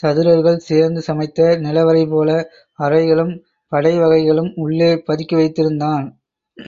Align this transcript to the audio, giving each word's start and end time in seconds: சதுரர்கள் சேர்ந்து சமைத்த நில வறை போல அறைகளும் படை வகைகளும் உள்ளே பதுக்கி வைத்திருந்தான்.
சதுரர்கள் 0.00 0.56
சேர்ந்து 0.58 1.00
சமைத்த 1.02 1.56
நில 1.56 1.82
வறை 1.84 2.04
போல 2.06 2.28
அறைகளும் 2.78 3.34
படை 3.72 3.94
வகைகளும் 3.98 4.50
உள்ளே 4.56 4.90
பதுக்கி 5.06 5.36
வைத்திருந்தான். 5.36 6.06